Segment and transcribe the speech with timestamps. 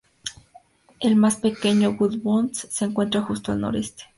[0.99, 2.19] El más pequeño "W.
[2.23, 4.05] Bond C" se encuentra justo al noreste.